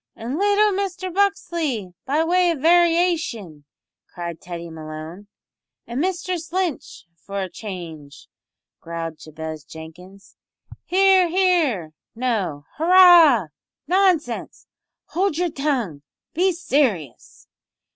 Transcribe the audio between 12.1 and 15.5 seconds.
No, no! Hurrah! Nonsense! Howld yer